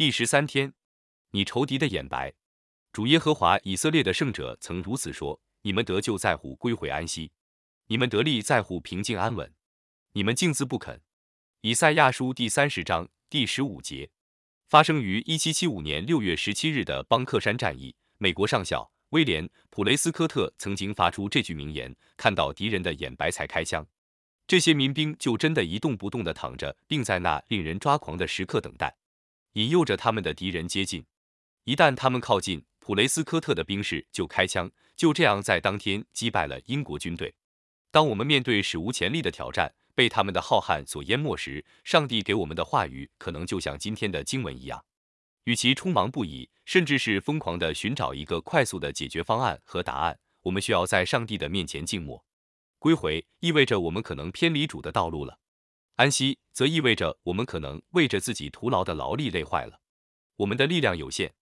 [0.00, 0.72] 第十三天，
[1.32, 2.32] 你仇敌的眼白。
[2.90, 7.32] 主耶和华以色列的圣者曾如此说：你们得救在乎归回安息，
[7.88, 9.52] 你们得力在乎平静安稳，
[10.14, 11.02] 你们竟自不肯。
[11.60, 14.08] 以赛亚书第三十章第十五节，
[14.68, 17.94] 发生于一七七五年六月十七日的邦克山战役。
[18.16, 23.86] 美国上校威廉·普雷斯科特曾经发出这句名言：“看到敌人的眼白才开枪。”
[24.48, 28.96] 这些民兵就真的一动不动地躺着，并在那令人抓狂的时刻等待，
[29.54, 31.04] 引诱着他们的敌人接近。
[31.64, 37.34] 一旦他们靠近，普雷斯科特的兵士就开枪，就这样在当天击败了英国军队。
[37.90, 44.84] 当我们面对史无前例的挑战，被他们的浩瀚所淹没时，上帝给我们的话语可能就像今天的经文一样，
[45.44, 52.24] 与其匆忙不已，甚至是疯狂地寻找一个快速的解决方案和答案，我们需要在上帝的面前静默。
[52.78, 55.39] 归回意味着我们可能偏离主的道路了，
[56.00, 59.82] 安息则意味着我们可能为着自己徒劳的劳力累坏了。
[60.36, 61.34] 我们的力量有限，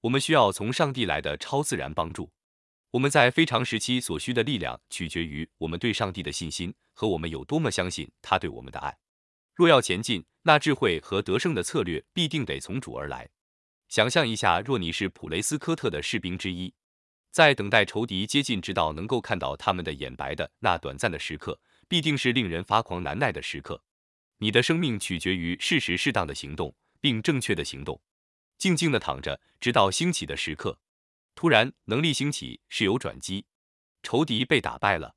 [0.00, 2.32] 我们需要从上帝来的超自然帮助。
[2.92, 8.96] 我们在非常时期所需的力量取决于我们对上帝的信心和我们有多么相信他对我们的爱。
[9.54, 13.28] 若要前进，那智慧和得胜的策略必定得从主而来。
[13.88, 16.72] 想象一下，若你是普雷斯科特的士兵之一。
[17.30, 23.82] 在等待仇敌接近，直到能够看到他们的眼白的那短暂的时刻，必定是令人发狂难耐的时刻。
[24.38, 28.00] 你的生命取决于适时适当的行动，并正确的行动。
[28.56, 30.78] 静静的躺着，直到兴起的时刻。
[31.34, 33.46] 突然，能力兴起是有转机，
[34.02, 35.14] 仇敌被打败了。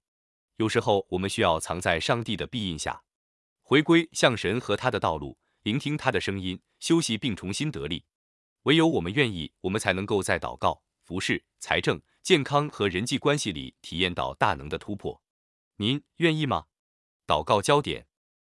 [0.57, 3.03] 有时候，我们需要藏在上帝的庇荫下，
[3.61, 8.05] 回归向神和他的道路，聆听他的声音，休息并重新得力。
[8.63, 10.83] 唯有我们愿意，我们才能够在祷告。
[11.03, 15.21] 服饰、财政、健康和人际关系里体验到大能的突破，
[15.77, 16.67] 您愿意吗？
[17.25, 18.05] 祷告焦点，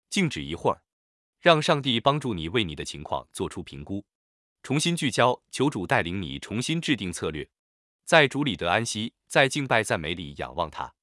[0.10, 0.82] 静止一会儿，
[1.40, 4.06] 让上帝帮助你为你的情况做出评估，
[4.64, 7.50] 重新聚焦，求主带领你重新制定策略，
[8.04, 10.97] 在主里得安息，在敬拜赞美里仰望他。